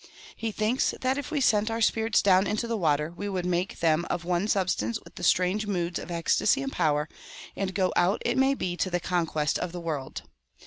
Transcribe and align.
He 0.35 0.51
thinks 0.51 0.95
that 1.01 1.19
if 1.19 1.29
we 1.29 1.39
sent 1.39 1.69
our 1.69 1.79
spirits 1.79 2.23
down 2.23 2.47
into 2.47 2.65
the 2.65 2.75
water 2.75 3.13
we 3.15 3.29
would 3.29 3.45
make 3.45 3.81
them 3.81 4.03
of 4.09 4.25
one 4.25 4.47
substance 4.47 4.97
with 5.03 5.23
strange 5.23 5.67
moods 5.67 5.99
of 5.99 6.09
ecstasy 6.09 6.63
and 6.63 6.71
power, 6.71 7.07
and 7.55 7.75
go 7.75 7.93
out 7.95 8.19
it 8.25 8.35
may 8.35 8.55
be 8.55 8.75
to 8.77 8.89
the 8.89 8.99
conquest 8.99 9.59
of 9.59 9.73
the 9.73 9.79
world. 9.79 10.23